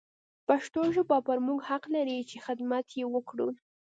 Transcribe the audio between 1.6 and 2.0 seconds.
حق